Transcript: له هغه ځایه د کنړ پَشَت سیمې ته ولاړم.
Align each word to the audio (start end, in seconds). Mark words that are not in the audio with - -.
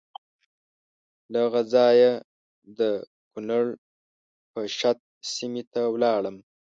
له 1.31 1.37
هغه 1.45 1.61
ځایه 1.73 2.11
د 2.79 2.79
کنړ 3.33 3.63
پَشَت 4.51 4.97
سیمې 5.33 5.63
ته 5.73 5.81
ولاړم. 5.93 6.35